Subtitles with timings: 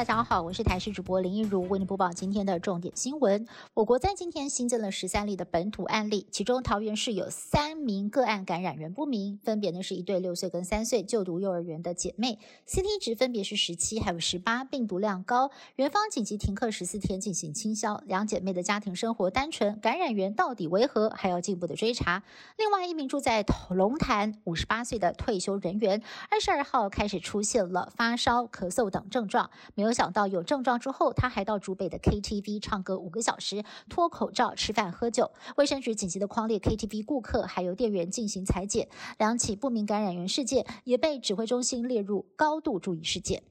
[0.00, 3.46] 大家好，我是台视主播林一如，为您播报今天的重点新闻。
[3.74, 18.02] 我国在今天新增了十三例的本土案例，其中桃园市有三名个案感染源不明，分别呢是一对六岁跟三岁就读幼儿园的姐妹，CT 值分别是十七还有十八，病毒量高，园方紧急停课十四天进行清消。
[18.06, 22.22] 两姐妹的家庭生活单纯，感染源到底为何，还要进一步的追查。
[22.56, 29.50] 另外一名住在龙潭五十八岁的退休人员，二十二号开始出现了发烧、咳嗽等症状。
[29.74, 35.32] 没有没想到有症状之后，他还到竹北的 KTV 唱歌五个小时，脱口罩吃饭喝酒。
[35.56, 43.42] 卫生局紧急的框列 KTV 顾客还有店员进行裁剪，两起不明感染源事件也被指挥中心列入高度注意事件。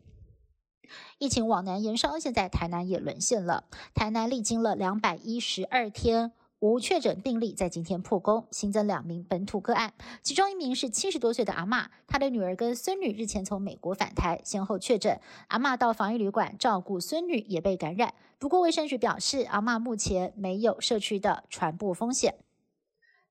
[1.17, 3.65] 疫情往南延烧，现在台南也沦陷了。
[3.93, 6.31] 台南历经了两百一十二天。
[6.59, 15.21] 无确诊病例在今天破功，新增两名本土个案，其中一名是七十多岁的阿嬷，她的女儿跟孙女日前从美国返台，先后确诊。
[15.48, 18.13] 阿嬷到防疫旅馆照顾孙女，也被感染。
[18.37, 22.35] 不过卫生局表示，阿嬷目前没有社区的传播风险。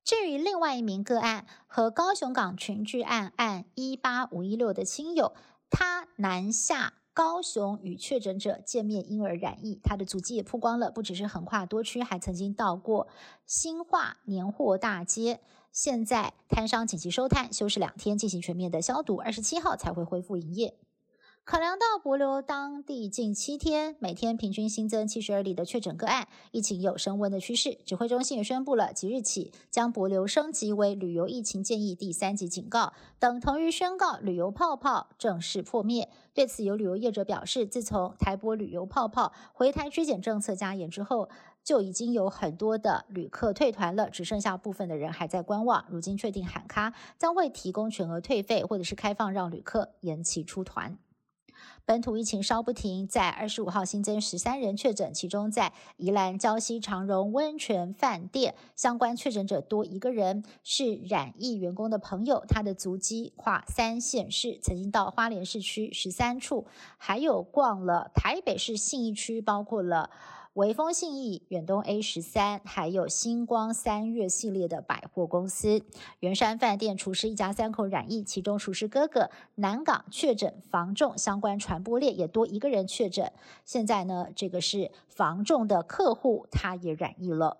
[0.03, 5.35] 至于另外一名个案和高雄港群聚案案一八五一六的亲友，
[5.69, 6.95] 他南下。
[7.19, 10.89] 高雄与确诊者见面，因而染疫，他的足迹也曝光了。
[10.89, 13.09] 不只是横跨多区，还曾经到过
[13.45, 15.41] 新化年货大街。
[15.73, 20.77] 现在摊商紧急收摊，休市两天，进行全面的消毒，二十七号才会恢复营业。
[21.51, 36.11] 考量到博流当地近七天每天平均新增七十二例的确诊个案，疫情有升温的趋势，指挥中心也宣布了即日起将博流升级为旅游疫情建议第三级警告，等同于宣告旅游泡泡正式破灭。
[36.35, 41.31] 对此，有旅游业者表示，自从台博旅游泡泡回台追检政策加严之后，
[41.65, 45.87] 就已经有很多的旅客退团了，只剩下部分的人还在观望。
[45.89, 50.99] 如今确定喊卡，将会提供全额退费，或者是开放让旅客延期出团。
[51.85, 66.67] 本土疫情稍不停，在二十五号新增十三人确诊，其中在宜兰礁溪长荣温泉饭店相关确诊者多一个人，是染疫员工的朋友，他的足迹跨三县市，曾经到花莲市区十三处，
[66.97, 70.11] 还有逛了台北市信义区，包括了。
[70.55, 75.83] 维风信义、远东 A 十三，还有星光三月系列的百货公司，
[76.21, 83.31] 圆山饭店厨师一家三口染疫，其中厨师哥哥南港确诊防重，相关传播链也多一个人确诊。
[83.65, 87.59] 现在呢，这个是防重的客户，他也染疫了。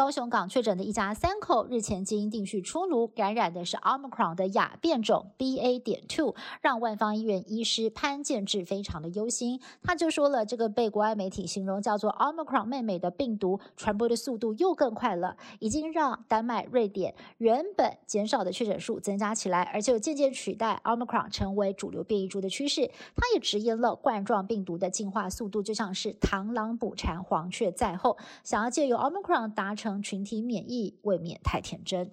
[0.00, 5.78] 高雄港确诊的一家三口日前基因定序出炉，感染的是 Omicron 的亚变种 BA.
[5.78, 9.60] 点 two，让万方医院医师潘建志非常的忧心。
[9.82, 22.90] 他就说了，这个被国外媒体形容叫做 Omicron 妹妹的病毒传播的速度又更快了，已经让丹麦、瑞典原本减少的确诊数增加起来，而且渐渐取代 Omicron 成为主流变异株的趋势。
[23.14, 29.89] 他也直言了冠状病毒的进化速度就像是螳螂捕蝉，黄雀在后，想要借由 Omicron 达成。
[30.02, 32.12] 群体免疫未免太天真。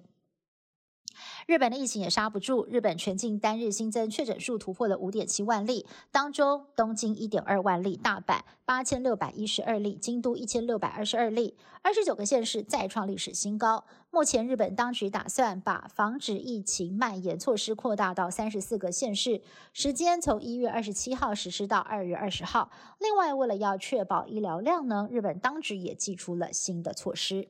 [1.48, 13.84] 日本的疫情也刹不住，日本全境单日新增确诊数突破了五点七万例，当中东京一点二万例，大阪八千六百一十二例，京都一千六百二十二例，二十九个县市再创历史新高。
[14.10, 22.70] 目前日本当局打算把防止疫情蔓延措施扩大到三十四个县市，时间从一月二十七号实施到二月二十号。
[23.00, 27.48] 另外，为了要确保医疗量能，日本当局也寄出了新的措施。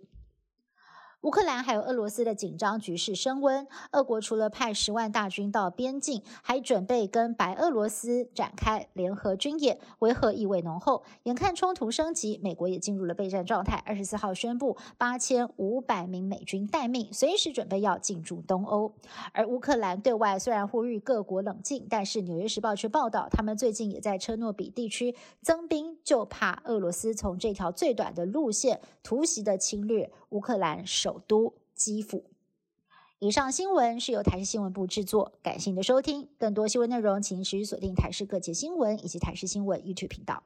[1.23, 11.03] 乌克兰还有俄罗斯的紧张局势升温，俄国除了派十万大军到边境，还准备跟白俄罗斯展开联合军演，维和意味浓厚。
[11.25, 13.83] 眼看冲突升级，美国也进入了备战状态。
[13.85, 18.95] 二十四号宣布八千五百名美军待命，随时准备要进驻东欧。
[19.33, 30.87] 而乌克兰对外虽然呼吁各国冷静，但是《纽约时报》却报道，他们最近也在车诺比地区增兵，就怕俄罗斯从这条最短的路线突袭的侵略乌克兰。
[31.09, 32.25] 首都基辅。
[33.19, 36.29] 以上新闻是由台视新闻部制作，感谢您的收听。
[36.39, 40.43] 更多新闻内容，请持续锁定台视各界新闻以及台视新闻 YouTube 频道。